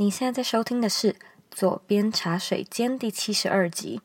[0.00, 1.12] 你现在在收听的是
[1.50, 4.00] 《左边茶水间》第七十二集。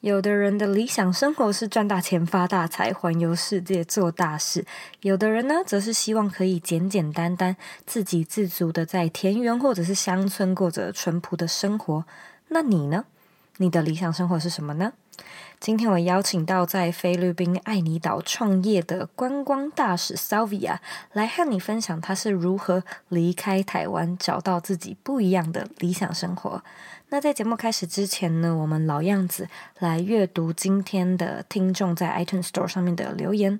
[0.00, 4.64] 有的人的理想生活是赚大钱、发大财、环游世界、做大事；
[5.02, 7.56] 有的人呢，则是希望可以简简单单、
[7.86, 12.04] 自给自足的在田园或者是乡村过着淳朴的生活。
[12.48, 13.04] 那你呢？
[13.58, 14.94] 你的理想生活是什么呢？
[15.58, 20.78] 今天我邀请到在菲律宾爱尼岛创业的观光大使 Sylvia
[21.12, 26.62] 来和你分享他是如何离开台湾，找到自己不一样的理想生活。
[27.08, 29.48] 那在节目开始之前呢，我们老样子
[29.78, 33.58] 来阅读今天的听众在 iTunes Store 上面的留言。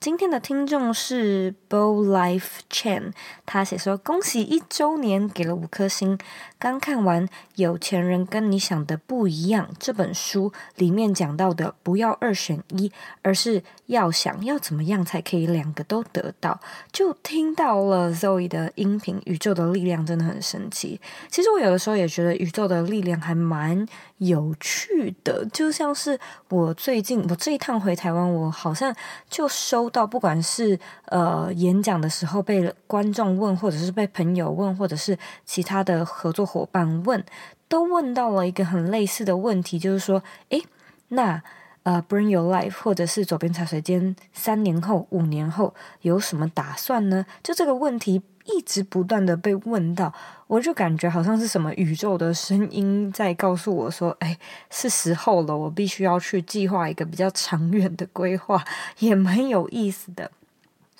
[0.00, 3.12] 今天的听众是 Bow Life Chen，
[3.44, 6.16] 他写说恭喜一周年，给了五颗星。
[6.58, 7.26] 刚看完
[7.56, 12.90] 《有钱人跟你想的不一样》这本书，里面讲到的不要二选一，
[13.20, 16.58] 而是要想要怎么样才可以两个都得到。
[16.90, 20.98] 就听到了 Zoe 的音频，宇宙的力量真的很神奇。
[21.28, 28.96] 其实我有的时候也觉得宇宙的力量还蛮有趣的，就像是我最近我这一趟回台湾，我好像
[29.28, 29.89] 就收。
[29.90, 37.22] 到不管是呃演讲的时候被观众问，或者是被朋友问，或者是其他的合作伙伴问，
[37.68, 40.62] 都问到了一个很类似的问题，就是说，诶，
[41.08, 41.42] 那
[41.82, 47.24] 呃，Bring Your Life，或者是左边茶水间三年后、五年后有什么打算呢？
[47.42, 48.22] 就这个问题
[48.56, 50.12] 一直不断的被问到，
[50.46, 54.38] 我就感觉好像是什么宇宙的声音在告诉我说：“哎，
[54.70, 58.64] 是时候了，我必须要去计划一个比较长远的规划，
[58.98, 60.30] 也蛮有意思的。”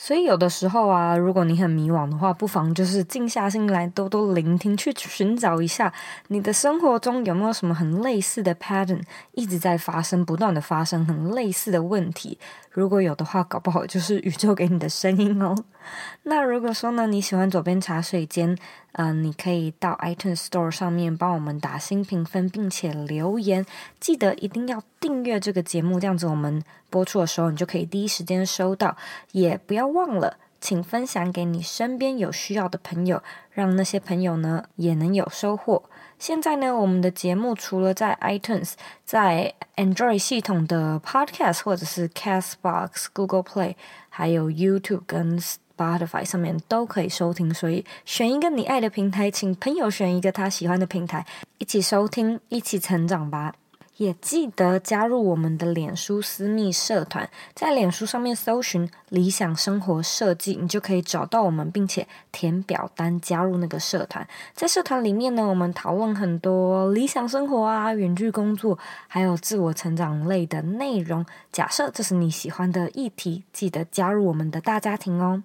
[0.02, 5.92] 所以有的时候啊，如果你很迷惘的话，不妨就是静下心来，多多聆听，去寻找一下
[6.28, 12.38] 你的生活中有没有什么很类似的 pattern 一直在发生，不断的发生很类似的问题。
[12.70, 15.56] 如果有的话，搞不好就是宇宙给你的声音哦。
[16.22, 18.56] 那如果说呢，你喜欢左边茶水间，
[18.92, 23.66] 嗯、呃，你可以到 iTunes Store 上面帮我们打新评分，并且留言。
[23.98, 28.96] 记得一定要订阅这个节目，这样子我们播出的时候，你就可以第一时间收到。
[29.32, 35.82] 也不要忘了，请分享给你身边有需要的朋友，让那些朋友呢也能有收获。
[36.20, 38.74] 现在呢，我们的节目除了在 iTunes、
[39.06, 43.74] 在 Android 系统的 Podcast 或者是 Castbox、Google Play，
[44.10, 51.24] 还有 YouTube 跟 Spotify 上面都可以收听，所以选一个你爱的平台，请朋友选一个他喜欢的平台，
[51.56, 53.54] 一起收听，一起成长吧。
[54.00, 64.26] 也记得加入我们的脸书私密社团，在脸书上面搜寻“理想生活设计”，你就可以找到我们，并且填表单加入那个社团。
[64.54, 71.26] 在社团里面呢，我们讨论很多理想生活啊、远距工作，还有自我成长类的内容。
[71.52, 75.42] 假设这是你喜欢的议题，记得加入我们的大家庭哦。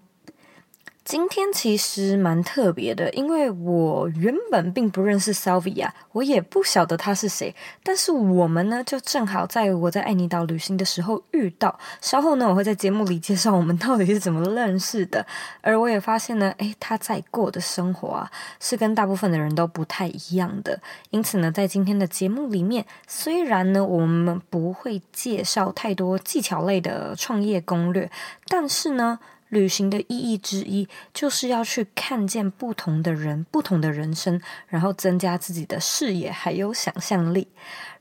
[1.05, 7.55] 今天其实蛮特别的，因为我原本并不认识 Sylvia，我也不晓得他是谁。
[7.83, 11.79] 但是我们呢，就正好在我在爱尼岛旅行的时候遇到。
[12.01, 15.23] 稍后呢，我会在节目里介绍我们到底是怎么认识的。
[15.61, 20.81] 而我也发现呢，诶，他在过的生活啊，是跟大部分的人都不太一样的。
[21.11, 28.09] 因此呢，在今天的节目里面，虽然呢，我们不会介绍太多技巧类的创业攻略，
[28.47, 29.19] 但是呢，
[29.55, 37.47] 旅行的意义之一，就是要去看见不同的人、不同的人生，然后增加自己的视野还有想象力。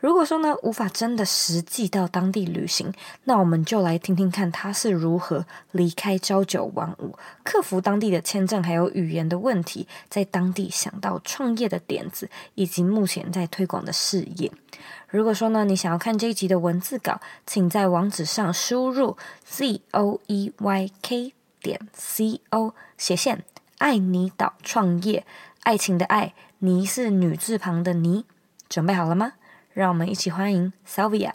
[0.00, 2.92] 如果说呢，无法真的实际到当地旅行，
[3.22, 14.50] 那我们就来听听看他是如何离开朝九晚五，克服当地的签证还有语言的问题，在当地想到创业的点子，以及目前在推广的事业。
[15.08, 19.16] 如果说呢，你想要看这一集的文字稿，请在网址上输入
[19.46, 21.32] z o e y k
[21.64, 23.42] 点 c o 斜线
[23.78, 25.24] 爱你岛创业，
[25.62, 28.26] 爱情的爱，你是女字旁的妮，
[28.68, 29.32] 准备好了吗？
[29.72, 31.32] 让我们一起欢迎 Sylvia。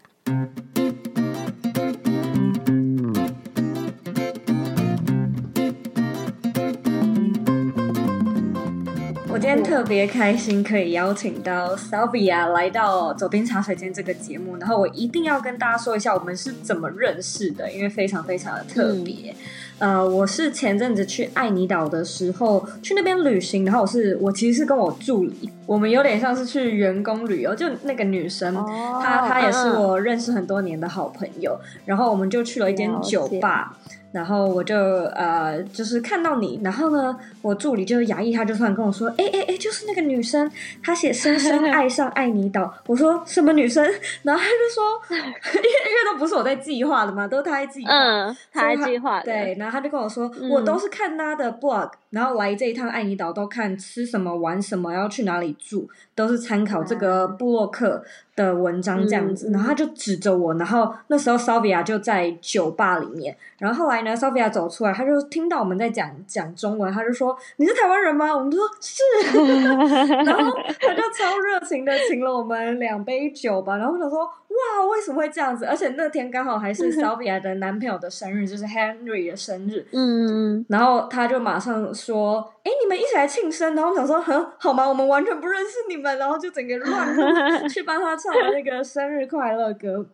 [9.27, 19.31] 我今天特别开心，可以邀请到 Sylvia 来到走边茶水间这个节目，然后我一定要跟大家说一下我们是怎么认识的，因为非常非常的特别。
[19.31, 19.35] 嗯
[19.79, 33.77] 呃，我是前阵子去爱尼岛的时候去那边旅行，然后我是我其实是跟我助理，我们有点像是去员工旅游，就那个女生，哦、她她也是我认识很多年的好朋友，嗯、然后我们就去了一间酒吧。
[34.11, 40.49] 然后我就呃，就是看到你，然后呢，我助理就是牙医，他就突然跟我说：“哎哎哎，就是那个女生，
[40.83, 43.85] 她写深深爱上爱尼岛。”我说：“什么女生？”
[44.23, 44.83] 然后他就说
[45.53, 58.03] ：“因为因为都不是我在计划的嘛，都是他在计划，嗯，他在计划。”对，然然后他就跟我说，嗯、我都是看他的 blog，然后来这一趟爱尼岛都看吃什么、玩什么、要去哪里住，都是参考这个布洛克
[58.35, 59.51] 的文章这样子。
[59.51, 69.03] 嗯、然后他就指着我，然后那时候 Sylvia 就在酒吧里面，然后后来呢，Sylvia 走出来，他就听到我们在讲讲中文，他就说：“你是台湾人吗？”我们就说是，
[70.25, 74.27] 然后他就超热情的请了我们两杯酒吧，然后我就说。
[74.59, 75.65] 哇，为什么会这样子？
[75.65, 79.85] 而且那天刚好还是 Sylvia 的男朋友的生日，就是 Henry 的生日。
[79.93, 84.87] 嗯，然后他就马上说：“哎，你们一起来庆生。”然后我想说：“很好吗？
[84.87, 87.15] 我们完全不认识你们。”然后就整个乱
[87.69, 90.05] 去帮他唱了那个生日快乐歌。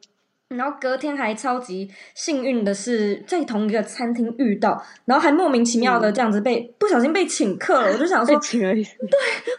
[0.49, 7.91] 然后隔天还超级幸运的是在同一个餐厅遇到，然后还莫名其妙的这样子被、嗯、不小心被请客了。
[7.91, 8.85] 我就想说，对，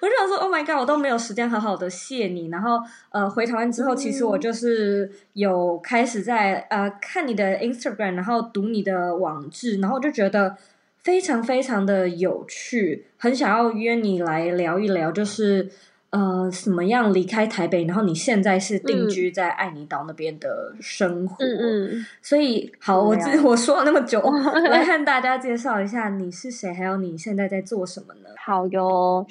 [0.00, 2.48] 我就想说，Oh my god，我都没有时间好好的谢你。
[2.50, 2.78] 然后
[3.10, 10.56] 呃，回台湾之后，其实我就是有开始在呃看你的 Instagram，然后读你的网志，然后我就觉得
[11.02, 15.68] 非常非常的有趣，很想要约你来聊一聊，就是。
[16.10, 17.84] 呃，怎么样离开台北？
[17.84, 24.20] 然后你现在是定居在爱妮岛那边的生活，嗯嗯，所以好，我这我说了那么久，
[24.70, 28.30] 来和大家介绍一下你是谁，还有你现在在做什么呢？
[28.38, 29.26] 好哟，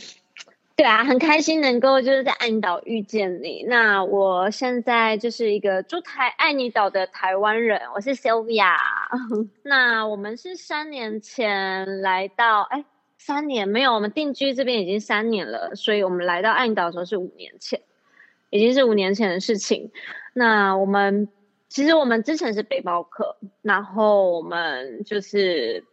[0.75, 3.66] 对啊，很开心能够就是在爱妮岛遇见你。
[3.68, 8.75] 那我现在就是一个住台爱妮岛的台湾人，我是 Sylvia。
[9.63, 12.83] 那我们是三年前来到，哎。
[13.25, 17.81] 三年没有，我们定居这边已经三年了，所以我们来到爱妮岛的时候是五年前，
[18.51, 19.92] 已经是五年前的事情。
[20.33, 21.27] 那我们
[21.68, 25.83] 其实我们之前是背包客，然后我们就是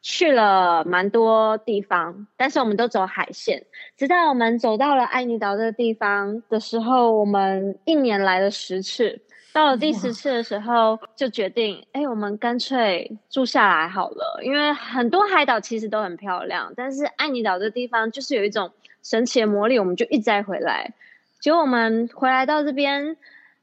[0.00, 3.66] 去了蛮多地方，但是我们都走海线，
[3.96, 9.22] 直到我们走到了爱妮岛这个地方的时候，我们一年来了十次。
[9.56, 14.42] 到了第十次的时候，就决定，哎、欸，我们干脆住下来好了。
[14.42, 18.70] 因为很多海岛其实都很漂亮，但是爱尼岛这地方就是有一种
[19.02, 20.92] 神奇的魔力，我们就一再回来。
[21.40, 23.16] 结果我们回来到这边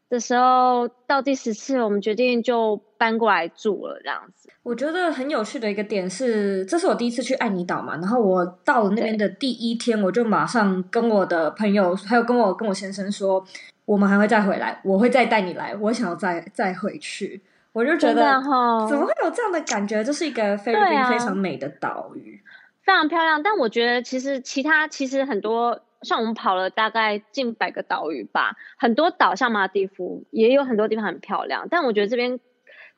[0.09, 4.49] 的时候，到第十次，我们决定就搬过来住了，这样子。
[4.63, 13.45] 我觉得很有趣的一个点是，这是我第一次去爱尼岛嘛，然后我到了那边的第一天，我就马上跟我的朋友，还有跟我跟我先生说。
[13.85, 15.75] 我们还会再回来，我会再带你来。
[15.75, 17.41] 我想要再再回去，
[17.73, 18.41] 我就觉得
[18.87, 20.01] 怎么会有这样的感觉？
[20.01, 22.41] 这是一个菲律宾非常美的岛屿，
[22.83, 23.43] 非常漂亮。
[23.43, 31.67] 但我觉得其实其他其实很多，像我们跑了大概近百个岛屿吧，很多岛像马尔地夫也有很多地方很漂亮。
[31.69, 32.39] 但我觉得这边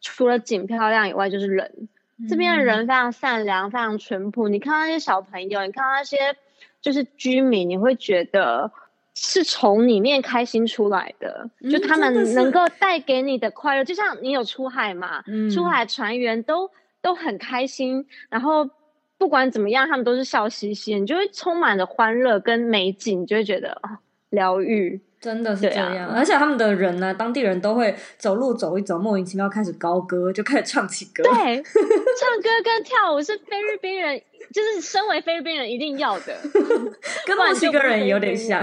[0.01, 1.89] 除了景漂亮以外，就是人，
[2.19, 4.49] 嗯、这边的人非常善良，非常淳朴。
[4.49, 6.35] 你看到那些小朋友，你看到那些
[6.79, 8.71] 就是居民，你会觉得。
[9.15, 16.69] 是从里面开心出来的，嗯、就他们能够带给你的快乐，就像你有出海嘛，嗯、出海船员都
[17.01, 18.69] 都很开心，然后
[19.17, 23.97] 不管怎么样，他们都是笑嘻嘻，你就会充满了欢乐跟美景，你就会觉得哦，
[24.29, 25.00] 疗愈。
[25.25, 31.24] 真的是这样，啊、而且他们的人呢，当地人都会走路走一走，莫名其妙开始高歌，就开始唱起歌。
[31.24, 34.22] 对， 唱歌跟跳舞是菲律宾人，
[34.54, 36.38] 就是身为菲律宾人一定要的，
[37.25, 38.62] 跟墨西哥人有点像。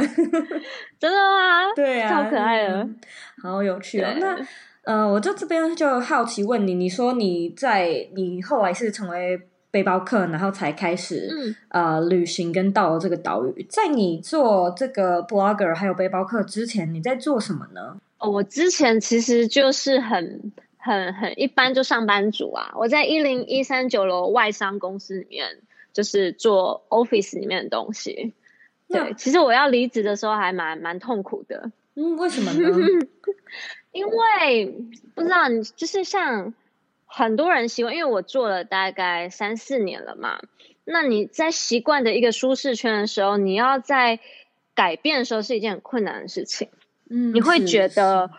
[1.00, 1.73] 真的吗？
[1.75, 2.88] 对啊，超可爱的，
[3.43, 4.09] 好有趣哦。
[4.20, 4.38] 那
[4.85, 9.49] 呃，我就这边就好奇问你，你说你在你后来是成为。
[9.72, 13.66] 背包客，然后才开始、嗯、呃旅行跟到了这个岛屿。
[13.70, 17.97] 在你做这个 blogger 还有背包客之前，你在做什么呢？
[18.18, 22.73] 哦，我之前其实就是很很很一般，就上班族啊。
[22.76, 25.56] 我在一零一三九楼外商公司里面，
[25.94, 28.35] 就是做 office 里面的东西。
[28.88, 31.73] 对，其实我要离职的时候还蛮蛮痛苦的。
[31.94, 32.76] 嗯，为什么呢？
[33.92, 34.66] 因为
[35.14, 36.52] 不知道你就是像。
[37.14, 40.40] 很多人习惯，因为我做了大概三四年了嘛。
[40.85, 44.19] 那你在习惯的一个舒适圈的时候，你要在
[44.75, 46.69] 改变的时候是一件很困难的事情。
[47.11, 48.31] 嗯，你会觉得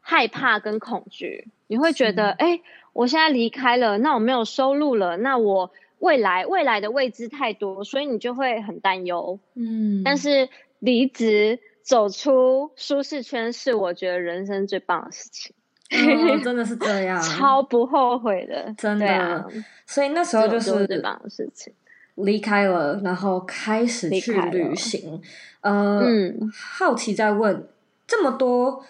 [0.00, 2.62] 害怕跟恐惧，你会觉得，哎是，
[2.94, 9.38] 我现在离开了，那我没有收入了，那我未来未来的未知太多，所以你就会很担忧。
[9.54, 10.48] 嗯，但是
[10.78, 15.54] 离职走出舒适圈是我觉得人生最棒的事情。
[15.92, 19.06] 哦、 真的是这样，超不后悔的，真的。
[19.06, 19.44] 啊、
[19.86, 21.72] 所以那时候就是最棒的事情，
[22.14, 25.20] 离开了，然后开始去旅行。
[25.60, 27.68] 呃，嗯，好奇在问
[28.06, 28.84] 这么多，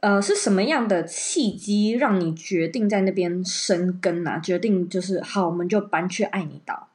[0.00, 4.38] 呃，是什么样的契机让你决定在那边生根啊？
[4.38, 6.88] 决定就是好，我们就搬去爱你岛。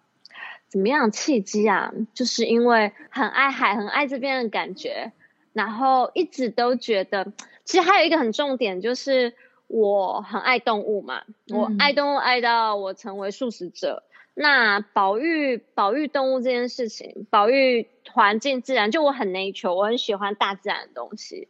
[0.70, 1.92] 怎么样契机啊？
[2.14, 5.12] 就是因为很爱海，很爱这边的感觉，
[5.52, 7.34] 然后一直都觉得。
[7.72, 9.34] 其实还有一个很重点，就是
[9.68, 14.04] 我很爱动物嘛，我爱动物爱到我成为素食者。
[14.04, 21.48] 嗯、那保育保育动物这件事情，保育环境自然，就我很 nature，我很喜欢大自然的东西。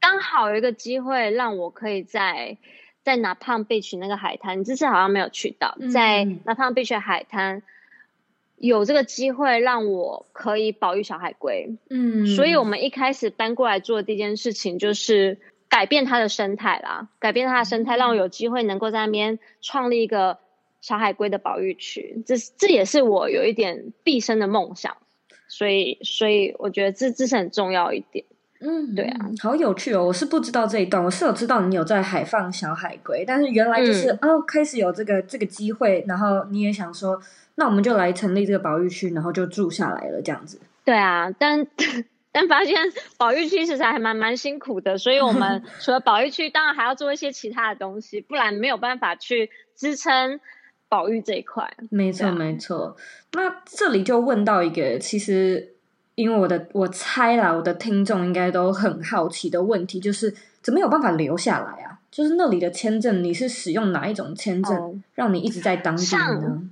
[0.00, 2.56] 刚好有一个机会让我可以在
[3.02, 7.62] 在 Napalm Beach 那个海滩，你这次好像没有去到，嗯、在 Napalm Beach 海滩
[8.62, 11.76] 有这个机会让我可以保育小海龟。
[11.90, 15.38] 嗯，所以我们一开始搬过来做的第一件事情就是。
[15.72, 20.36] 改变它的生态啦，改变它的生态，让我有机会能够在那边创立一个
[20.82, 24.98] 小海龟的保育区，这这也是我有一点毕生的梦想，
[25.48, 28.26] 所以所以我觉得这这是很重要一点。
[28.60, 30.04] 嗯，对啊，好有趣哦！
[30.04, 37.18] 我是不知道这一段，我是有知道你有在海放小海龟，但是原来就是、嗯、哦，开始有这个这个机会，然后你也想说，
[37.62, 40.60] 那我们就来成立这个保育区，然后就住下来了，这样子。
[40.84, 41.66] 对啊，但。
[42.34, 42.74] 但发现
[43.18, 50.40] 保育区其实还蛮蛮辛苦的，所以我们 除了保育区，当然还要做一些其他的东西，不然没有办法去支撑
[50.88, 51.70] 保育这一块。
[51.90, 52.96] 没错，没错。
[53.32, 55.74] 那这里就问到一个，其实
[56.14, 62.00] 因为我的我猜啦，我的听众应该都很好奇的问题，就是怎么有办法留下来啊？
[62.10, 66.62] 就是那里的签证，你是使用哪一种签证，哦、让你一直在当地呢？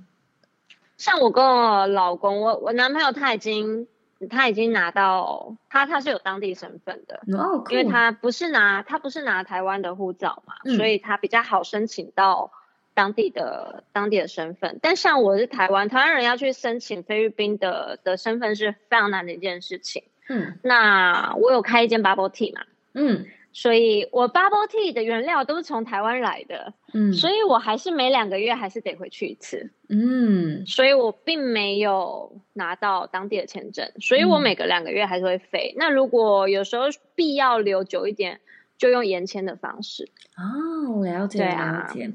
[1.01, 3.87] 像，我跟我老公，我我男朋友他已经。
[4.29, 7.71] 他已经拿到，他他是有当地身份的，oh, cool.
[7.71, 12.51] 因为他不是拿他不是拿台湾的护照嘛，嗯，所以他比较好申请到
[12.93, 14.77] 当地的当地的身份。
[14.79, 20.03] 但像我是台湾台湾人要去申请菲律宾的的身份是非常难的一件事情。
[20.29, 22.61] 嗯，那我有开一间 bubble tea 嘛，
[22.93, 23.25] 嗯。
[23.53, 35.73] 所以我 bubble tea 的原料都是从台湾来的，嗯，所以我还是每两个月还是得回去一次，嗯，所以我并没有拿到当地的签证，所以我每隔两个月还是会飞。
[35.73, 38.39] 嗯、那如果有时候必要留久一点，
[38.77, 40.09] 就用延签的方式。
[40.37, 42.05] 哦，了解了解。
[42.05, 42.11] 啊、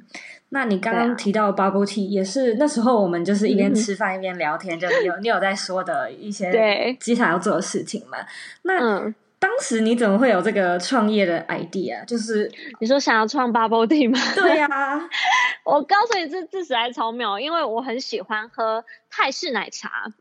[0.49, 8.16] 那你刚刚提到 bubble tea 也是那时候我们就是一边吃饭一边聊天，嗯、就你有你有在说的一些对接下来要做的事情嘛？
[8.62, 9.14] 那嗯。
[9.47, 12.05] 当时你怎么会有这个创业的 idea？
[12.05, 12.50] 就是
[12.81, 14.19] 你说想要创 bubble tea 吗？
[14.35, 15.09] 对呀、啊，
[15.65, 20.12] 我告诉你这这实在超妙，因为我很喜欢喝泰式奶茶，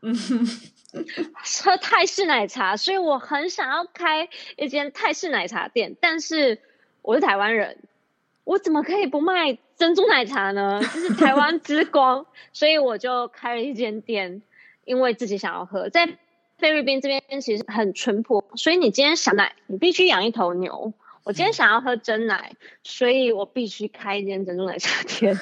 [1.64, 5.96] 喝泰式奶茶，所以我很想要开一间泰式奶茶店。
[6.00, 6.60] 但是
[7.02, 7.78] 我是台湾人，
[8.44, 10.78] 我怎么可以不卖珍珠奶茶呢？
[10.94, 14.40] 这是台湾之光， 所以我就开了一间店，
[14.84, 16.16] 因为自己想要喝在。
[16.58, 20.94] 菲律宾这边其实很淳朴，所以你今天想奶，你必须养一头牛。
[21.22, 22.52] 我今天想要喝珍奶，
[22.84, 25.36] 所以我必须开一间珍珠奶茶店。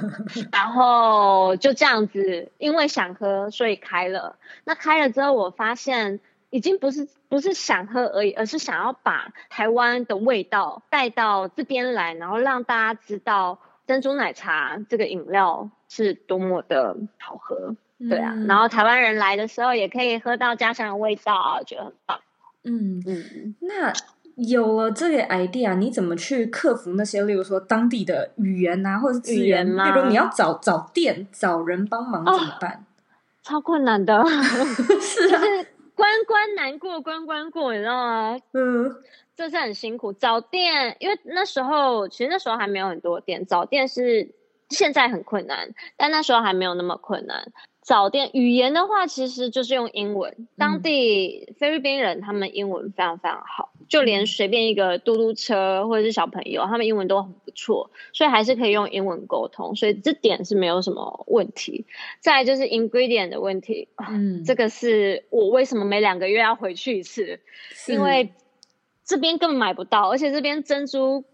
[0.52, 4.36] 然后就这样子，因为想喝，所以开了。
[4.64, 17.74] 那开了之后，我发现已经不是不是想喝而已，而是想要把台湾的味道带到这边来，然后让大家知道珍珠奶茶这个饮料是多么的好喝。
[18.08, 22.20] 对啊，然后台湾人来的时候也可以喝到家乡的味道，觉得很棒。
[22.64, 23.92] 嗯嗯，那
[24.36, 29.94] 有了这个 idea，你怎么去克服那些，例如说当地的语言啊，或者是资源吗？
[29.94, 32.72] 例如你要找找店、找人帮忙怎么办？
[32.72, 32.78] 哦、
[33.42, 34.22] 超困难的，
[35.00, 38.38] 是啊，就是关关难过关关过，你知道吗？
[38.52, 38.94] 嗯，
[39.36, 40.12] 这是很辛苦。
[40.12, 44.30] 找店，因为那时候其实那时候还没有很多店，找店是
[44.68, 47.50] 现在很困难，但那时候还没有那么困难。
[47.82, 50.48] 找店语言的话，其实就是用英文。
[50.56, 61.86] 当地菲律宾人他们英文非常非常好，就连随便一个嘟嘟车或者是小朋友，他们英文都很不错，所以还是可以用英文沟通，所以这点是没有什么问题。
[62.20, 67.40] 再来就是 ingredient 的问题，嗯，这个是我为什么每两个月要回去一次，
[67.88, 68.34] 因为
[69.04, 71.24] 这边根本买不到，而且这边珍珠。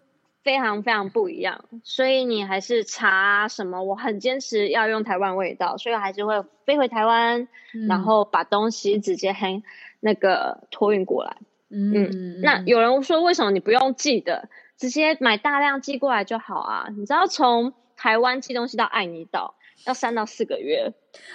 [0.46, 3.82] 非常非常不一样，所以你还是查什么？
[3.82, 9.64] 我很坚持要用台湾味道，所以还是会飞回台湾，嗯、然后把东西直接很
[9.98, 11.38] 那个托运过来。
[11.68, 16.86] 嗯，嗯，那有人说，为什么你不用寄的，直接买大量寄过来就好啊？
[16.96, 20.92] 你知道从台湾寄东西到爱妮岛要三到四个月，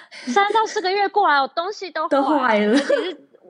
[0.09, 2.79] 三到四个月过来，我东西都坏了。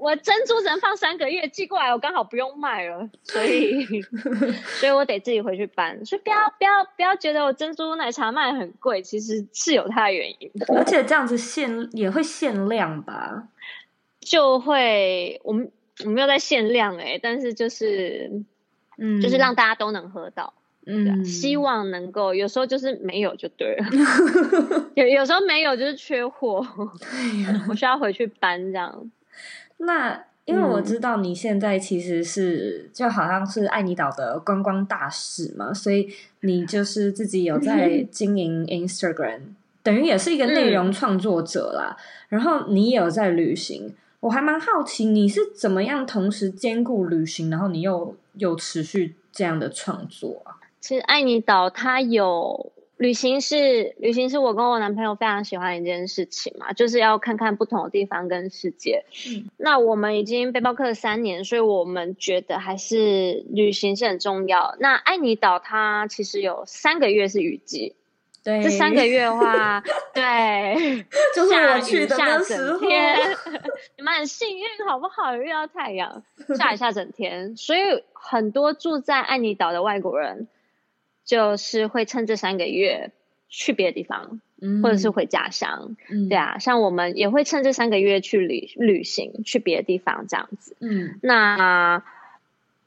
[0.02, 3.86] 我珍珠只能放三个月，寄过来我刚好不用卖了，所以，
[4.82, 6.04] 所以我得自己回去搬。
[6.04, 10.52] 所以不要不要不要觉得我珍珠奶茶卖很贵，其实是有它的原因。
[10.76, 13.44] 而且这样子限也会限量吧？
[14.20, 15.72] 就会我们
[16.04, 18.44] 我没有在限量哎、欸，但是就是
[18.98, 20.54] 嗯，就是让大家都能喝到，
[20.88, 23.86] 嗯，希望能够有时候就是没有就对了，
[24.96, 26.66] 有有时候没有就是缺货，
[27.70, 29.12] 我需要回去搬这样。
[29.84, 36.08] 那因为我知道你现在其实是就好像是爱妮岛的观光大使嘛，所以
[36.42, 39.40] 你就是自己有在 经营 Instagram，
[39.84, 41.96] 等于也是一个内容创作者啦。
[42.30, 50.58] 然后你也有在旅行，我还蛮好奇你是怎么样同时兼顾旅行，然后你又有持续这样的创作啊？
[50.80, 52.72] 其实爱妮岛它有。
[53.02, 59.06] 旅行是旅行是我跟我男朋友非常喜欢的一件事情嘛，就是要看看不同的地方跟世界。
[59.28, 64.76] 嗯，那我们已经背包客三年，所以我们觉得还是旅行是很重要。
[64.80, 67.96] 那爱尼岛它其实有三个月是雨季，
[68.44, 69.82] 对，这三个月的话，
[70.14, 71.04] 对，
[71.36, 73.18] 就是我去的那时候，下雨下整天，
[73.98, 75.36] 你们很幸运好不好？
[75.36, 76.22] 遇到太阳，
[76.56, 77.80] 下雨 下整天，所以
[78.14, 80.48] 很多住在爱尼岛的外国人。
[81.24, 83.12] 就是会趁这三个月
[83.48, 92.04] 去别的地方，嗯，或者是回家乡，嗯，对啊，像我们也会趁这三个月去旅旅行，去别的地方这样子，嗯，那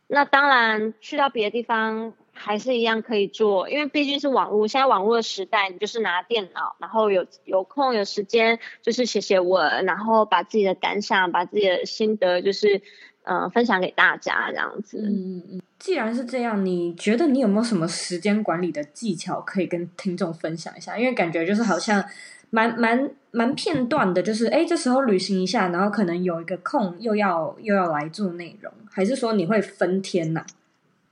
[0.06, 12.82] 那当然去到别的地方还是一样可以做，因为毕竟是网络，现在网络的时代，你就是拿电脑，然后有有空有时间就是写写文，然后把自己的感想，把自己的心得就是。
[13.24, 14.98] 嗯、呃，分享给大家这样子。
[15.02, 20.96] 嗯嗯嗯，既然是这样，你觉得你有没有什么时间管理的技巧可以跟听众分享一下？
[20.96, 22.04] 因为感觉就是好像
[22.50, 30.46] 蛮蛮蛮片段的，就是哎，这时候旅行一下，然后可能有一个空，又要又要来做内容，还是说你会分天呐、啊？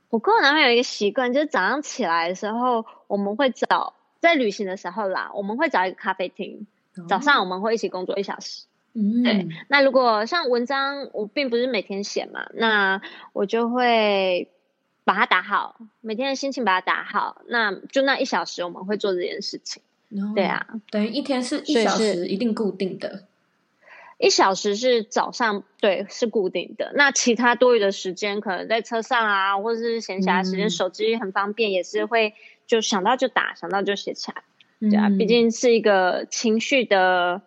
[0.09, 6.67] 我跟我男朋友有一个习惯，就是早上起来的时候，我们会找在旅行的时候啦，我们会找一个咖啡厅，
[6.97, 8.65] 哦、早上我们会一起工作一小时。
[8.95, 9.47] 嗯，对。
[9.69, 13.01] 那如果像文章，我并不是每天写嘛，那
[13.33, 14.51] 我就会
[15.03, 19.81] 把它打好，每天的心情把它打好，那就那一小时我们会做这件事情。
[20.11, 23.23] 哦、对啊，等于一天是一小时一定固定的，
[24.19, 26.91] 一小时是早上，对，是固定的。
[26.93, 32.35] 那其他多余的时间，可能在车上啊，或者是闲暇时间，嗯、手机很方便，也是会
[32.67, 34.43] 就想到就打，想到就写起来。
[34.91, 37.41] 对啊，嗯、毕竟是一个情绪的。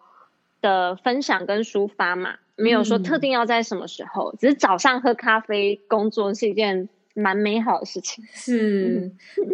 [0.66, 8.24] 的分享跟抒发嘛，没有说特定要在什么时候，嗯、只是早上喝咖啡工作是一件蛮美好的事情。
[8.32, 9.12] 是，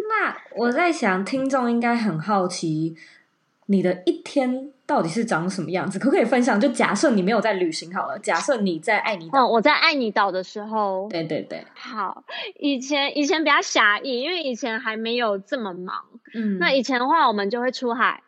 [0.09, 2.95] 那我在想，听众应该很好奇
[3.67, 6.59] 你的一天到底是长什么样子，可不可以分享？
[6.59, 12.23] 就假设你没有在旅行好了，假设你在爱尼岛，哦，我在爱尼岛的时候，对对对，好，
[12.59, 18.23] 以前以前比较狭义，因为以前还没有这么忙，嗯，那以前的话，我们就会出海。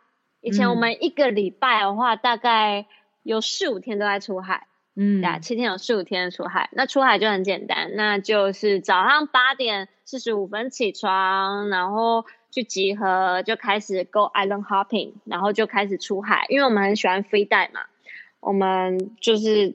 [0.46, 2.86] 以前我们一个礼拜的话，大概
[3.24, 6.70] 有四五天都在出海，嗯，对，七天有四五天出海。
[6.72, 16.46] 那出海就很简单，那就是早上八点四十五分起床，然后去集合，就开始 go island hopping，然后就开始出海。
[16.48, 17.80] 因为我们很喜欢 free dive 嘛，
[18.38, 19.74] 我们就是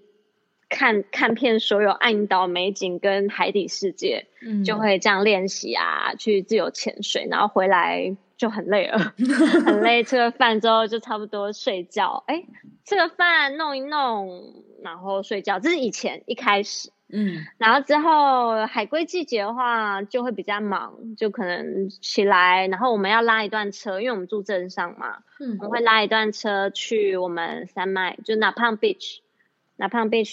[0.71, 8.17] 看看遍所有爱妮岛美景跟海底世界，嗯，就会这样练习啊，去自由潜水，然后回来。
[8.41, 8.97] 就很累了，
[9.63, 10.03] 很累。
[10.03, 12.23] 吃了饭之后就差不多睡觉。
[12.25, 12.45] 哎、欸，
[12.83, 15.59] 吃了饭弄一弄，然后睡觉。
[15.59, 29.19] 这是以前一开始，嗯，然后之后海龟季节的话就会比较忙，就可能起来，然后我们要拉一段车，因为我们住镇上嘛，嗯，我们会拉一段车去我们山脉，就 Beach，Napang Beach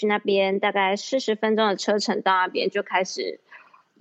[0.07, 3.39] 那边大概四十分钟的车程到那边就开始。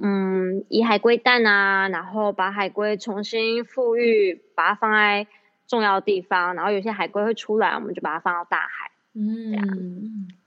[0.00, 5.26] 嗯，以海龟蛋啊，然后把海龟重新复育，把它放在
[5.66, 8.92] 重要的地方，然后有些海龟会出来，我们就把它放到大海。
[9.14, 9.78] 嗯，这样，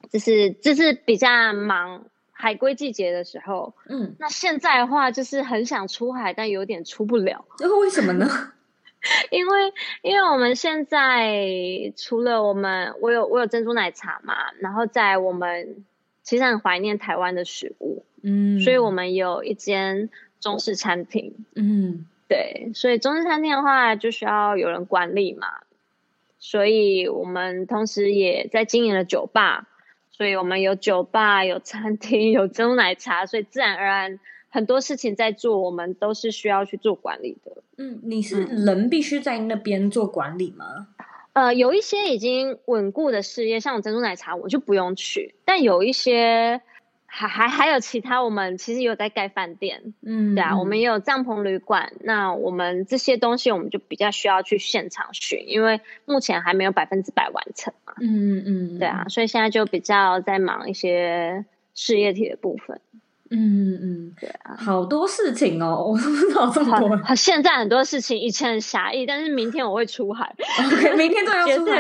[0.09, 3.75] 这是这是比较忙海龟季节的时候。
[3.89, 7.43] 嗯，那现在的话就是很想出海，但有点出不了。
[7.57, 8.53] 这为什么呢？
[9.31, 11.43] 因为因为我们现在
[11.95, 15.83] 除了我们，我有我有珍珠奶茶嘛，然后在我们
[16.23, 18.03] 其实很怀念台湾的食物。
[18.23, 20.09] 嗯，所以我们有一间
[20.39, 21.33] 中式餐厅。
[21.55, 25.47] 嗯，对，所以中式餐厅的话就需要有人管理嘛，
[26.37, 29.67] 所以我们同时也在经营了酒吧，
[30.11, 34.19] 所以我们有酒吧、有餐厅、有珍珠奶茶，所以自然而然
[34.51, 37.63] 很多事情在做，我们都是需要去做管理的。
[37.77, 40.89] 嗯，你是人必须在那边做管理吗？
[41.33, 46.61] 呃，有一些已经稳固的事业，像珍珠奶茶，我就不用去，但有一些。
[47.13, 51.91] 还还还有其他，我们其实有在盖饭店，嗯，对啊，我们也有帐篷旅馆。
[51.99, 57.95] 那我们这些东西，我们就比较需要去现场巡，因为目前还没有百分之百完成嘛。
[57.99, 62.79] 嗯嗯，对啊，所以现在就比较在忙一些事业体的部分。
[63.33, 66.97] 嗯嗯，对啊，好多事情哦， 我都不知道这么多。
[66.97, 70.35] 好，现在很多事情以前很狭义，但是明天我会出海。
[70.59, 71.79] OK， 明天都要出海，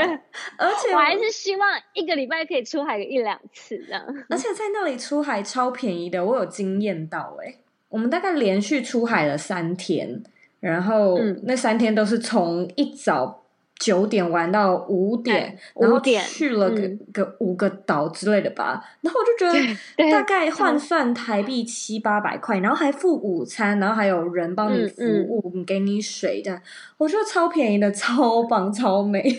[0.57, 4.01] 而且我还是希望一个礼拜可以出海个一两次这样。
[4.29, 7.57] 而且在那里出海超便宜的，我有惊艳到哎、欸！
[7.89, 10.23] 我们大概连续出海了三天，
[10.61, 13.40] 然后那三天都是从一早。
[13.81, 26.61] 九点玩到五点，然后去了个个五个岛之类的吧，然后我就觉得大概换算台币七八百块，然后还付午餐，然后还有人帮你服务，给你水的，
[26.99, 29.35] 我觉得超便宜的，超棒，超美。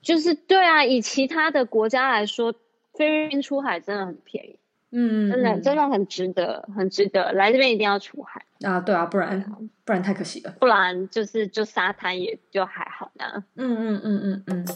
[0.00, 2.54] 就是对啊，以其他的国家来说，
[2.94, 4.56] 菲律宾出海真的很便宜。
[4.98, 8.80] 嗯，真的真的很值得，很值得来这边一定要出海啊！
[8.80, 9.44] 对啊，不然
[9.84, 10.54] 不然太可惜了。
[10.58, 13.44] 不然就是就沙滩也就还好呢。
[13.56, 14.66] 嗯嗯嗯嗯嗯。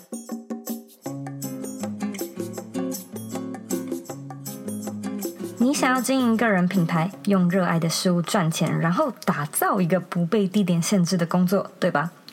[5.59, 12.13] 你想要经营个人品牌，用热爱的事物赚钱，然后打造一个不被地点限制的工作，对吧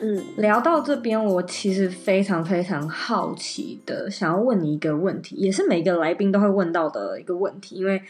[0.00, 8.00] 嗯，聊到这边，我其实非常非常好奇的，想要问你一个问题，也是每个来宾都会问到的一个问题，因为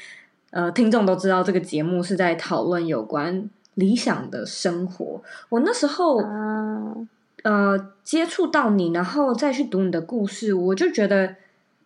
[0.51, 5.23] 呃，听众都知道这个节目是在讨论有关理想的生活。
[5.49, 6.95] 我那时候、啊、
[7.43, 11.37] 呃接触到你，然后再去读你的故事，我就觉得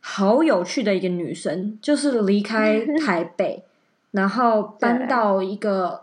[0.01, 3.63] 好有趣的一个女生，就是离开 台北，
[4.11, 6.03] 然后搬到一个。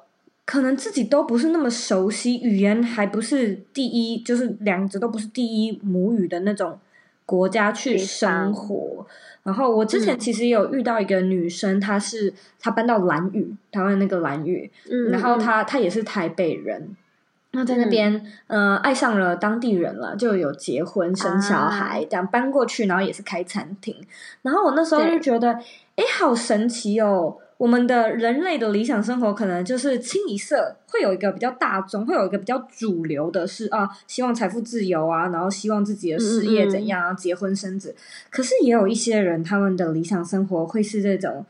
[0.49, 6.79] 可能自己都不是那么熟悉，语言还不是第一，就是两者都不是第一母语的那种
[7.23, 9.05] 国家去生活。
[9.43, 16.95] 然后我之前其实也有遇到一个女生，嗯、她是她搬到兰屿，台湾那个兰屿，嗯、然后她她也是台北人，
[17.51, 18.15] 那在那边
[18.47, 23.95] 嗯、呃、爱上了当地人了，就有结婚生小孩，这样搬过去，然后也是开餐厅。
[24.41, 25.51] 然后我那时候就觉得，
[25.95, 27.37] 哎，好神奇哦。
[27.59, 37.93] 我们的人类的理想生活可能就是清一色会有一个比较大众，会有一个比较主流的是啊，希望财富自由啊，然后希望自己的事业怎样，嗯嗯结婚生子。
[38.29, 41.45] 可是也有一些人，他们的理想生活会是这种，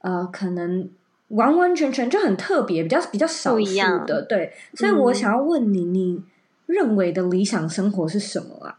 [0.00, 0.88] 呃，可能
[1.30, 4.22] 完完全全就很特别，比较比较少数的。
[4.28, 6.22] 对，所以我想要问你，你
[6.66, 8.78] 认为的理想生活是什么啊？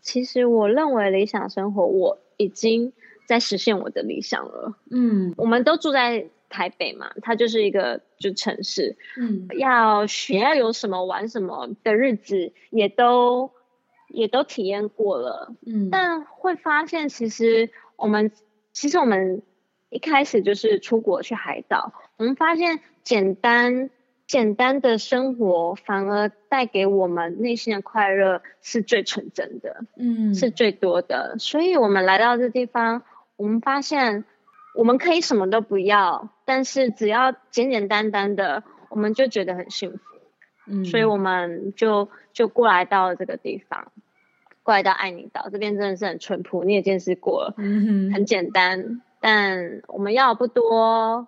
[0.00, 2.92] 其实我认为理想生活，我已经。
[3.26, 4.76] 在实现我的理想了。
[4.90, 8.96] 嗯，我们都住在台北嘛，它就是一个就城市。
[9.16, 13.50] 嗯，要学要有什么玩什么的日子，也都
[14.08, 15.54] 也都体验过了。
[15.64, 18.32] 嗯，但会发现，其实我们
[18.72, 19.40] 其实我们
[19.88, 23.88] 一开始就是出国去海岛，我们发现简单
[24.26, 29.84] 简单的生活反而带给我们内心的快乐是最纯真的。
[29.96, 31.36] 嗯，是最多的。
[31.38, 33.02] 所以我们来到这地方。
[33.36, 34.24] 我们发现，
[34.74, 39.98] 我们可以什么都不要，但是只要简简单单的，我们就觉得很幸福。
[40.66, 43.90] 嗯，所以我们就就过来到了这个地方，
[44.62, 47.54] 过来到爱妮岛这边真的是很淳朴，你也见识过了，
[48.12, 51.26] 很简单，但我们要不多，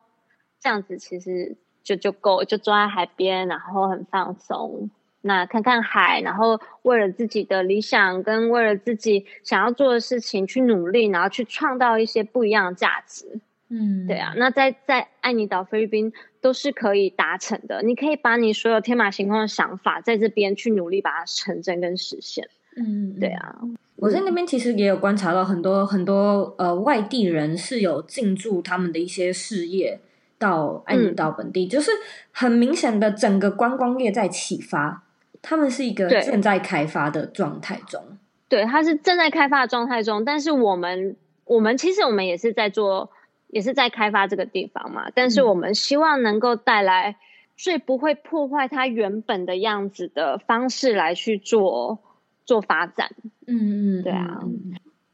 [0.61, 4.91] 这样子其实就就够，就坐在海边，然后很放松。
[5.27, 13.41] 那看看海，然后为了自己的理想跟为了自己想要做的事情去努力，然后去创造一些不一样的价值。
[13.71, 14.35] 嗯，对啊。
[14.37, 17.83] 那在在爱尼岛菲律宾都是可以达成的。
[17.83, 22.47] 你可以把你所有天马行空的想法在这边去努力把它成真跟实现。
[22.77, 23.57] 嗯，对啊。
[23.97, 29.99] 我在那边其实也有观察到很多很多呃外地人是有进驻他们的一些事业
[30.39, 31.91] 到爱尼岛本地，嗯、就是
[32.31, 35.04] 很明显的整个观光业在启发。
[35.47, 38.03] 他们是一个正在开发的状态中，
[38.49, 40.25] 对，对，它是正在开发的状态中。
[40.25, 43.11] 但是我们，我们其实我们也是在做，
[43.49, 45.11] 也是在开发这个地方嘛。
[45.15, 47.17] 但是我们希望能够带来
[47.59, 51.99] 最不会破坏它原本的样子的方式来去做
[52.47, 53.11] 做发展。
[53.47, 54.41] 嗯嗯，对啊。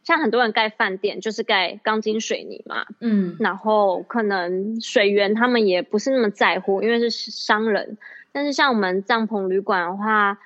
[0.04, 7.98] 像很多人盖饭店，就是盖钢筋水泥嘛，嗯，然后可能水源他们也不是那么在乎，因为是商人。
[8.32, 10.38] 但是像我们帐篷旅馆的话，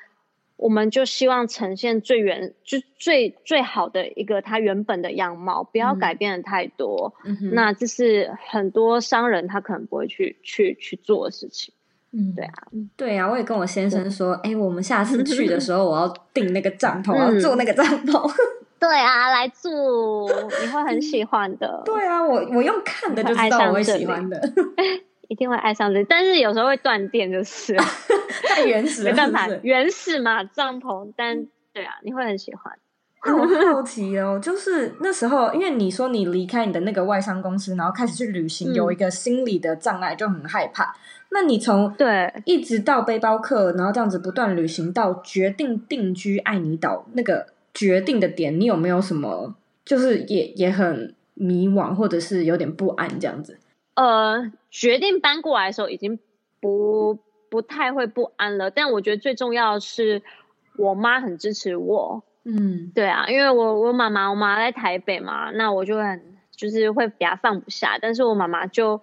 [0.56, 7.12] 我们就希望呈现最原就最最好的一个它原本的样貌，不要改变的太多。
[7.52, 11.74] 那这是很多商人他可能不会去去去做的事情。
[12.12, 12.54] 嗯，对啊，
[12.96, 18.32] 对啊，我也跟我先生说，哎，我们下次去的时候， 我要订那个帐篷，嗯、我要做那个帐篷。
[18.78, 20.28] 对啊，来住
[20.62, 21.82] 你会很喜欢的。
[21.84, 24.40] 对啊，我我用看的就知道我会喜欢的，
[25.28, 26.02] 一定会爱上这。
[26.04, 27.76] 但是有时候会断电，就是
[28.48, 31.12] 太原始了，没办法，原始嘛，帐篷。
[31.16, 32.72] 但对啊，你会很喜欢。
[33.26, 40.94] 我好奇哦，就是那时候，因为你说你离开你的那个外商公司，然后开始去旅行，嗯、有一个心理的障碍，就很害怕。
[41.30, 47.46] 那你从对一直到背包客，然后这样子不断旅行，到决定定居爱尼岛那个。
[47.76, 49.52] 决定的点，你有没有什么
[49.84, 53.58] 就是也也很迷惘，或者是有点不安这样子？
[53.96, 56.18] 呃，决定搬过来的时候已经
[56.60, 60.22] 不不太会不安了，但我觉得最重要的是
[60.76, 62.24] 我妈很支持我。
[62.42, 69.00] 嗯，对啊，因为我我妈妈我妈在台北嘛，那我就很就是会比较放不下，但是我妈妈就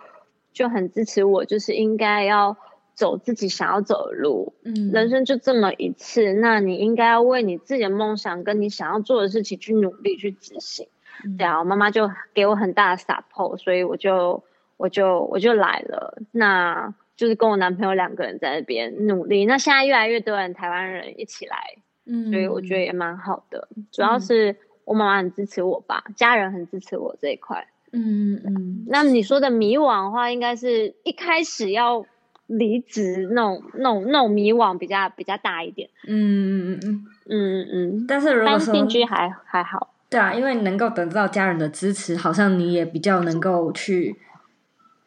[0.51, 2.57] 就很支持我，就是应该要。
[2.93, 10.87] 走自己想要走的路，嗯，人生就这么一次，那你应该要为你自己的梦想跟你想要做的事情去努力去执行。
[11.23, 14.43] 嗯、对啊，我妈妈就给我很大的 support，所以我就
[14.81, 16.17] 我就我就来了。
[16.31, 19.45] 那就是跟我男朋友两个人在那边努力。
[19.45, 21.57] 那现在越来越多人台湾人一起来，
[22.05, 23.67] 嗯，所以我觉得也蛮好的。
[23.91, 27.67] 主要是我妈妈很支持我吧，嗯、家人很支持我这一块。
[27.91, 28.85] 嗯嗯。
[28.87, 32.05] 那你说的迷惘的话，应该是一开始要。
[32.47, 35.89] 离职那种、那种、那种迷惘比较比较大一点。
[36.05, 39.93] 嗯嗯嗯嗯嗯，但是如果说定居还还好。
[40.09, 44.17] 对啊，因为能够得到家人的支持，好像你也比较能够去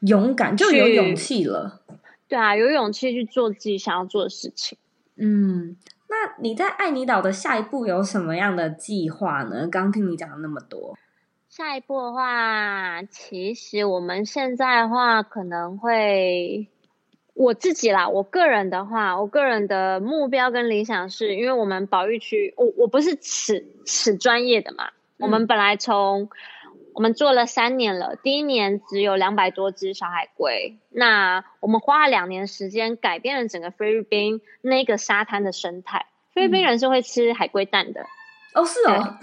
[0.06, 1.82] 勇敢，就有勇气了。
[2.28, 4.78] 对啊，有勇气去做自己想要做的事情。
[5.16, 5.76] 嗯，
[6.08, 9.68] 那你在爱尼岛的下一步有什么样的计划呢？
[9.70, 10.96] 刚听你讲了那么多，
[11.48, 16.68] 下一步的话，其实我们现在的话可能会。
[17.36, 26.30] 我自己啦，我个人的话，我个人的目标跟理想是，因为我们保育区，我我不是此此专业的嘛，嗯、我们本来从
[26.94, 38.00] 我们做了三年了，第一年只有两百多只小海龟，那我们花了两年时间改变了整个菲律宾那个沙滩的生态，菲律宾人是会吃海龟蛋的，
[38.54, 39.18] 嗯、哦，是哦，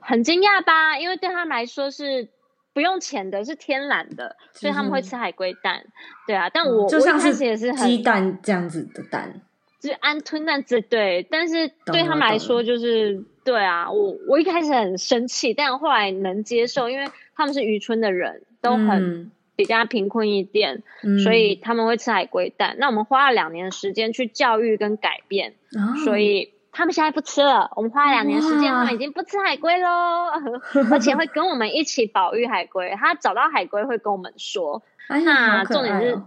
[0.00, 0.98] 很惊讶吧？
[0.98, 2.28] 因为对他们来说是。
[2.74, 5.84] 不用钱的，是天然的，所以他们会吃海龟蛋，
[6.26, 6.50] 对啊。
[6.52, 9.42] 但我、嗯、就像是我开始也是很鸡蛋这样子的蛋，
[9.84, 11.26] 就是安吞蛋这对。
[11.30, 13.90] 但是对他们来说，就是对啊。
[13.90, 22.76] 我我一开始很生气，但后来能接受，因为他们是渔村的人，都很比较贫困一点，嗯、所以他们会吃海龟蛋。
[22.78, 26.52] 那我们花了两年的时间去教育跟改变，哦、所以。
[26.76, 30.26] 他们现在不吃了，我们花了两年时间，他们已经不吃海龟喽，
[30.90, 32.90] 而且会跟我们一起保育海龟。
[32.98, 36.20] 他找到海龟会跟我们说， 哎、那重点是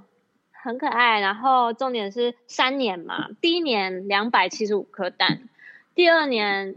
[0.64, 1.20] 很可爱。
[1.20, 5.42] 然后重点是三年嘛，第一年两百七十五颗蛋，
[5.96, 6.76] 第二年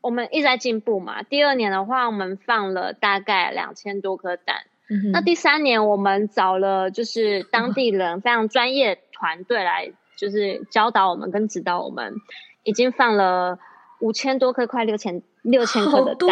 [0.00, 4.64] 我们一直在进步嘛，第二年的话我们放了大概两千多颗蛋。
[4.88, 12.14] 嗯、那第三年我们找了就是当地人非常专业团队来，就是教导我们跟指导我们。
[12.62, 13.58] 已经放了
[14.00, 16.28] 五千多颗，快六千六千颗的蛋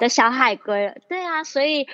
[0.00, 0.96] 的小海龟了。
[1.08, 1.86] 对啊，所以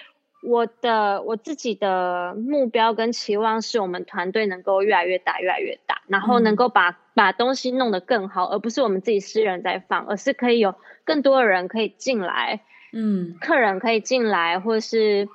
[0.45, 12.61] 我的我自己的目标跟期望是我们团队能够越来越大，越来越大，然后能够把、嗯、把东西弄得更好，而不是我们自己私人在放，而是可以有更多的人可以进来，
[12.93, 15.29] 嗯，客人可以进来，或是。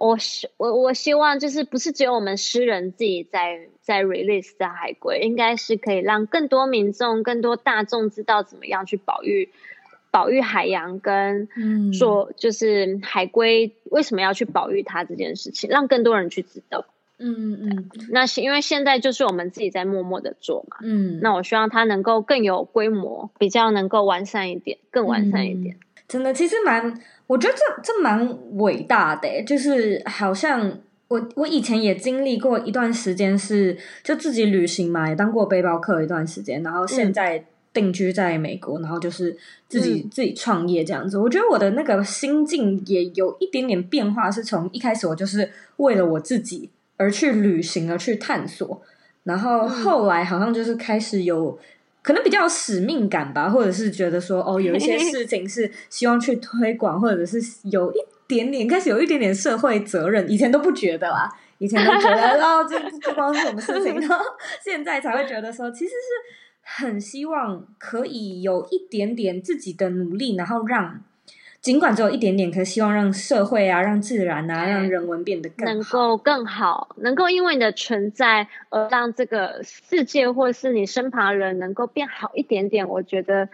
[0.00, 9.50] 我希我我希望就是不是只有我们诗人自己在在 release 的海龟，应该是可以让更多民众、更多大众知道怎么样去保育
[10.18, 11.48] 保育海洋，跟
[11.92, 16.84] 做就是海龟为什么要去保育它这件事情，让更多人去知道。
[17.20, 20.78] 嗯嗯，那是因为现在就是我们自己在默默的做嘛。
[20.82, 25.76] 嗯，那我希望它能够更有规模，比较能够完善一点，更完善一点。
[25.76, 30.78] 嗯真的，其实蛮，我觉得这这蛮伟大的，就是好像
[31.08, 39.36] 我我以前也经历过一段时间是就自己旅行嘛，也当过背包客一段时间，然后现在定居在美国，嗯、然后就是
[39.68, 41.18] 自己、嗯、自己创业这样子。
[41.18, 48.82] 我觉得我的那个心境也有一点点变化，是从一开始我就是为了我自己而去旅行，而去探索。
[49.24, 51.58] 然后后来好像就是开始有。
[52.00, 60.30] 可能比较有使命感吧，或者是觉得说哦，有一些事情是希望去推广，或者是有一点点开始有一点点社会责任。
[60.30, 61.28] 以前都不觉得啦，
[61.58, 64.00] 以前都觉得 哦，这这光是什么事情？
[64.00, 64.24] 然后
[64.64, 71.00] 现在才会觉得说，其实是很希望可以有一点点自己的努力，然后让。
[71.60, 82.88] 尽管只有一点点，可是希望让社会啊、让自然啊、让人文变得更好，能够更好，能够因为你的存在而让这个世界或是你身旁的人能够变好一点点。
[82.88, 83.48] 我觉得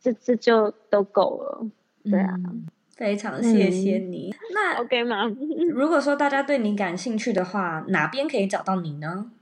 [0.00, 1.66] 这这就都够了。
[2.04, 2.64] 对啊，嗯、
[2.96, 4.30] 非常谢谢你。
[4.30, 5.24] 嗯、那 OK 吗？
[5.74, 9.32] 如果说大家对你感兴趣的话，哪边可以找到你呢？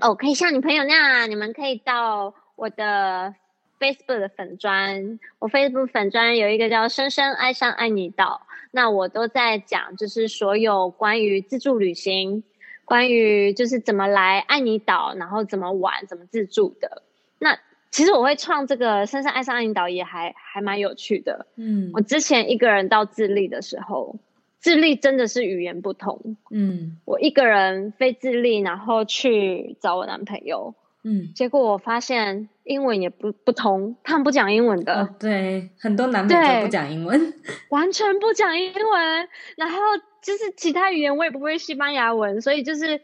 [0.00, 3.34] 哦，可以像你朋友那样，你们可以到我的。
[3.80, 12.44] Facebook 的粉砖，我 Facebook 粉砖有一个叫“深深爱上爱你岛”，那我都在讲，就是所有关于自助旅行，
[12.86, 17.02] 关于就是怎么来爱你岛，然后怎么玩，怎么自助的。
[17.40, 17.58] 那
[17.90, 21.46] 其实我会创这个“深深爱上爱你岛”也还还蛮有趣的。
[21.56, 24.16] 嗯，我之前一个人到智利的时候，
[24.60, 26.36] 智利真的是语言不通。
[26.50, 30.74] 嗯，我一个人飞智利，然后去找我男朋友。
[31.06, 35.02] 嗯，结果我发现英文也不不通，他们不讲英文的。
[35.02, 37.34] 哦，对，很多南美都不讲英文，
[37.68, 39.28] 完全不讲英文。
[39.56, 39.78] 然后
[40.22, 43.02] 就是其他语言我也不会西班牙文，所以就是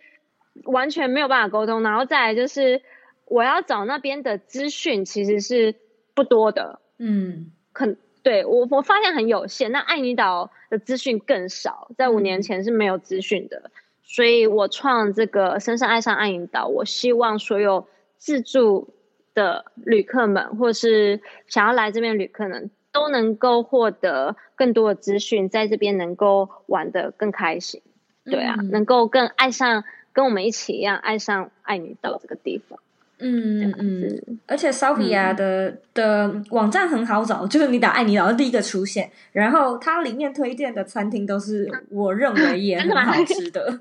[0.65, 1.83] 完全没有办法沟通。
[1.83, 2.81] 然后再来就是
[3.27, 5.75] 我要找那边的资讯其实是
[6.15, 9.73] 不多的，嗯，很对我我发现很有限。
[9.73, 13.65] 那爱妮岛的资讯更少，在五年前是没有资讯的。
[13.67, 13.71] 嗯
[14.13, 17.87] 所以我创这个深深爱上爱你岛，我希望所有
[18.19, 18.93] 自助
[19.35, 27.81] 的旅客们，或是想要来这边旅客们，都能够获得更多的资讯，在这边能够玩得更开心。
[28.25, 32.81] 对啊，嗯、能够更爱上，跟我们一起一样爱上爱你岛这个地方。
[33.23, 43.79] 嗯嗯，而且 Salvia 的、嗯、的网站很好找，就是你打爱你岛第一个出现，然后它里面推荐的餐厅都是我认为也很好吃的，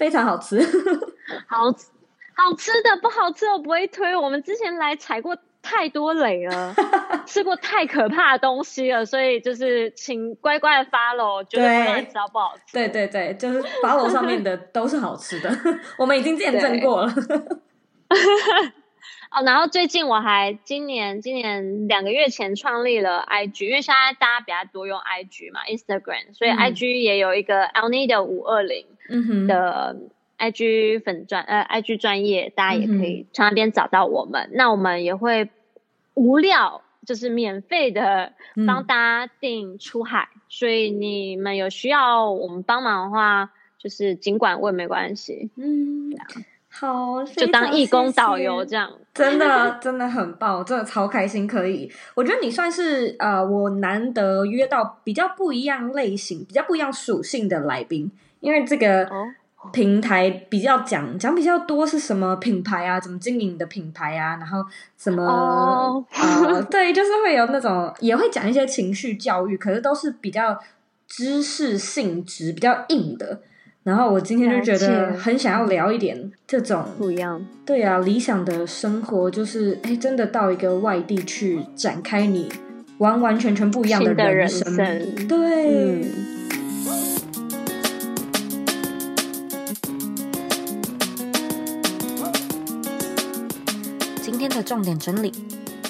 [0.00, 0.58] 非常好吃，
[1.46, 1.88] 好吃
[2.34, 4.16] 好吃的不好吃我不会推。
[4.16, 6.74] 我们之前来踩过太多雷了，
[7.26, 12.72] 吃过太可怕的东西了，所以就是请乖乖的 follow，绝对不知道不好吃。
[12.72, 15.50] 对对对，就是 follow 上面的都是好吃的，
[15.98, 17.12] 我们已经见证过了。
[19.30, 28.86] 哦，然后最近我还今年今年两个月前创立了 IG，因为现在大家比较多用 IG 嘛，Instagram，所以 IG 也有一个 Alnida 五二零
[29.46, 29.96] 的
[30.36, 34.48] IG 粉专，呃，IG 专业，大家也可以从那边找到我们。
[34.48, 35.48] 嗯、那我们也会
[36.14, 38.32] 无料，就是免费的
[38.66, 45.50] 帮大家订出海，嗯、所以你们有需要我们帮忙的话，就是尽管问没关系。
[45.56, 46.26] 嗯，这样。
[46.80, 51.46] 好，就当义工导游这样， 真的真的很棒，我真的超开心。
[51.46, 59.06] 可以，我觉得你算是呃，我难得约到比较不一样类型、比较不一样属性的来宾，因为这个
[59.74, 64.64] 平台比较讲讲比较多是什么品牌啊，怎么经营的品牌啊，然后
[64.96, 66.02] 什么、oh.
[66.46, 70.58] 呃，对，就是会有那种也会讲一些情绪教育，可是都是比较
[71.06, 73.40] 知识性质比较硬的。
[73.82, 82.52] 然后我今天就觉得很想要聊一点这种不一样，对啊，理想的生活就是哎，真的到一个外地去展开你
[82.98, 86.02] 完完全全不一样的人生，人生对。
[86.02, 86.04] 嗯、
[94.20, 95.32] 今天的重点整理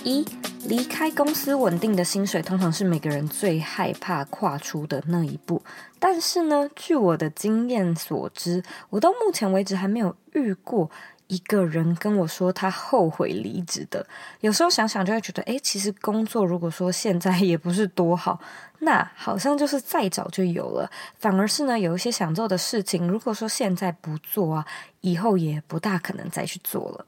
[0.05, 0.25] 一。
[0.65, 5.63] 离开公司稳定的薪水，通常是每个人最害怕跨出的那一步。
[5.99, 10.91] 但是呢，据我的经验所知，我到目前为止还没有遇过
[11.27, 14.07] 一个人跟我说他后悔离职的。
[14.41, 18.39] 有时候想想就会觉得，诶，其实工作如果说现在也不是多好，
[18.81, 20.91] 那好像就是再早就有了。
[21.19, 24.67] 反而是呢，有一些想做的事情，如果说现在不做啊，
[25.01, 27.07] 以后也不大可能再去做了。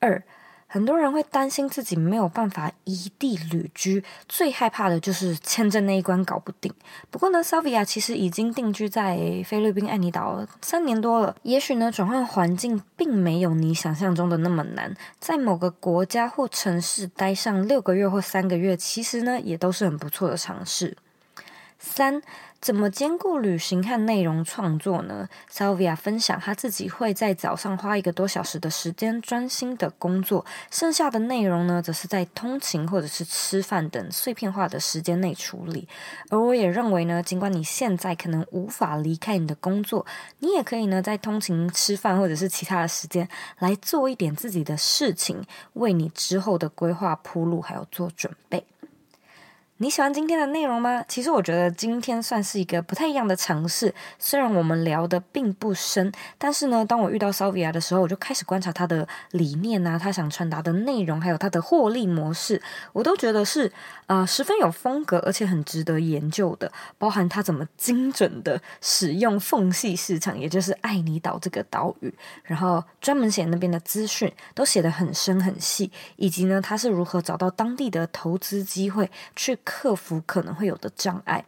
[0.00, 0.22] 二。
[0.74, 6.74] 很多人会担心自己没有办法异地旅居，最害怕的就是签证那一关搞不定。
[7.12, 11.36] 不过呢，Salvia 其实已经定居在菲律宾爱尼岛三年多了。
[11.44, 20.96] 也许呢，转换环境并没有你想象中的那么难，在某个国家或城市待上六个月或三个月，其实呢也都是很不错的尝试。
[21.78, 22.20] 三。
[22.64, 35.86] 怎么兼顾旅行和内容创作呢？Sylvia 分享，她自己会在早上花一个多小时的时间专心的工作，剩下的内容呢，则是在通勤或者是吃饭等碎片化的时间内处理。
[36.30, 40.06] 而我也认为呢，尽管你现在可能无法离开你的工作，
[40.38, 43.28] 你也可以呢，在通勤、吃饭或者是其他的时间
[43.58, 48.64] 来做一点自己的事情，为你之后的规划铺路，还有做准备。
[49.78, 51.04] 你喜欢今天的内容吗？
[51.08, 53.92] 其实我觉得今天算是一个不太一样的尝试。
[54.20, 62.62] 虽然我们聊得并不深，但是呢，当我遇到 Sylvia 的时候，我就开始观察他的理念啊，他想传达的内容，还有他的获利模式，
[62.92, 63.72] 我都觉得是
[64.06, 66.70] 呃十分有风格，而且很值得研究的。
[66.96, 72.14] 包含他怎么精准的使用缝隙市场，也就是爱尼岛这个岛屿，
[72.44, 79.58] 然后专门写那边的资讯，都写得很深很细，以及呢，他是如何找到当地的投资机会去。
[79.64, 81.44] 克服可能会有的障碍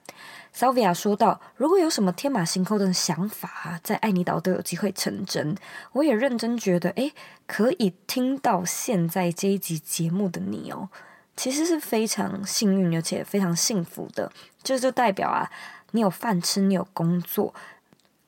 [0.54, 5.54] ，Sylvia 说到：“如果有什么天马行空的想法，在爱尼岛都有机会成真。”
[5.92, 7.12] 我也认真觉得，诶，
[7.46, 10.88] 可以听到现在这一集节目的你哦，
[11.36, 15.50] 其实是非常幸运而且非常幸福的，这就代表啊，
[15.90, 17.54] 你有饭吃，你有工作。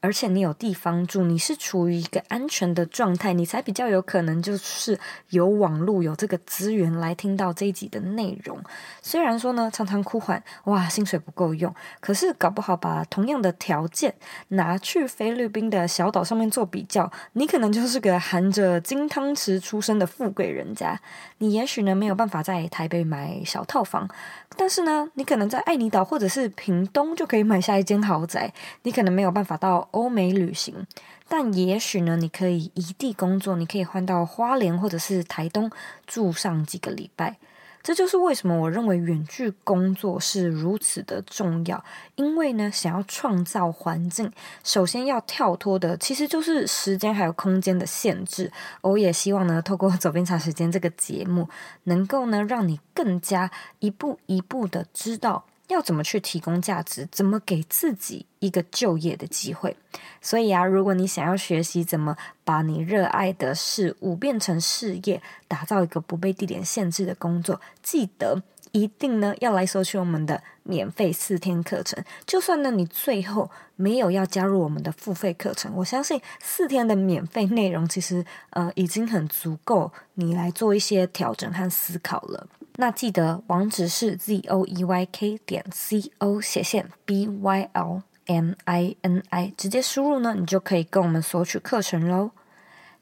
[0.01, 4.97] 而且你有地方住，你是处于一个安全的状态，你才比较有可能就是
[5.31, 8.63] 有网络有这个资源来听到这一集的内容。
[9.03, 14.15] 虽然说呢，常常哭喊哇，薪水不够用，可是搞不好把同样的条件
[14.49, 21.01] 拿去菲律宾的小岛上面做比较，你可能就是个含着金汤匙出生的富贵人家。
[21.39, 24.09] 你也许呢没有办法在台北买小套房，
[24.57, 28.53] 但是呢，你可能在爱尼岛或者是屏东就可以买下一间豪宅。
[28.85, 29.88] 你可能没有办法到。
[29.91, 30.87] 欧美旅行，
[31.29, 35.71] 但也许呢，你可以移地工作，你可以换到花莲或者是台东
[36.07, 37.37] 住上几个礼拜。
[37.81, 41.83] 这就是为什么我认为远距工作是如此的重要。
[42.17, 44.31] 因为呢，想要创造环境，
[44.63, 48.53] 首先要跳脱的其实就是时间还有空间的限制。
[48.83, 51.49] 我也希望呢，透过走遍长时间这个节目，
[51.85, 55.47] 能够呢，让你更加一步一步的知道。
[55.69, 57.09] 要怎么去提供价值？
[57.11, 59.77] 怎么给自己一个就业的机会？
[60.21, 68.43] 所以啊，如果你想要学习怎么把你热爱的事物变成事业，打造一个不被地点限制的工作，记得
[68.73, 72.03] 一定呢要来索取我们的免费四天课程。
[72.27, 82.47] 就算呢你最后没有要加入我们的付费课程，我相信四天的免费内容其实呃已经很足够你来做一些调整和思考了。
[82.81, 89.21] 那记得网址是 z o e y k 点 c o 斜线 b y l m i n
[89.31, 92.31] i，直接输入呢，你就可以跟我们索取课程喽。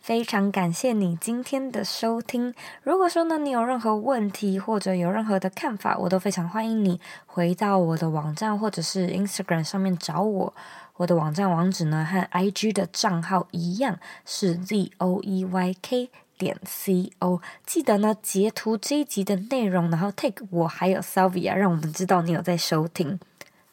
[0.00, 2.54] 非常感谢你今天的收听。
[2.82, 10.54] 如果说呢，你有任何问题或者有任何的看法，我都非常欢迎你回到我的网站或者是 Instagram 上面找我。
[10.96, 16.08] 我的网站网址呢和 IG 的账号一样是 z o e y k。
[16.38, 23.18] 点 c o，记得呢截图这一集的内容，然后 take 我还有 Sylvia，让我们知道你有在收听。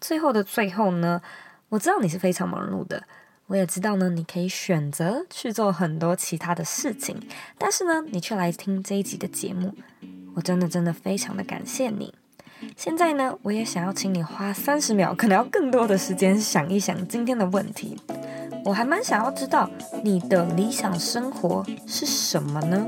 [0.01, 1.21] 最后的最后呢，
[1.69, 3.03] 我知道你是非常忙碌的，
[3.47, 7.17] 我也知道呢你可以选择去做很多其他的事情，
[7.57, 9.73] 但是呢你却来听这一集的节目，
[10.35, 12.13] 我真的真的非常的感谢你。
[12.77, 17.97] 现在呢，我也想要请你花三十秒，可能要更多的时间想一想今天的问题。
[18.65, 19.69] 我还蛮想要知道
[20.03, 22.87] 你的理想生活是什么呢？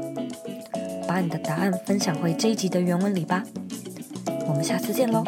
[1.08, 3.44] 把你的答案分享回这一集的原文里吧。
[4.48, 5.24] 我们下次见喽。